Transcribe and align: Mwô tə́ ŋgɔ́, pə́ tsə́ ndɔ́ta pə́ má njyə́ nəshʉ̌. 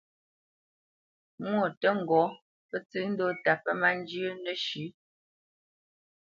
Mwô 1.47 1.65
tə́ 1.79 1.93
ŋgɔ́, 2.01 2.25
pə́ 2.69 2.79
tsə́ 2.89 3.03
ndɔ́ta 3.11 3.53
pə́ 3.63 3.73
má 3.81 3.89
njyə́ 3.99 4.29
nəshʉ̌. 4.43 4.85